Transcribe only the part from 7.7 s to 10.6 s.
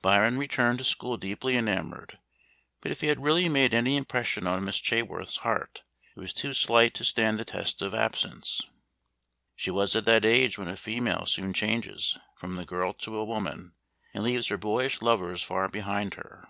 of absence. She was at that age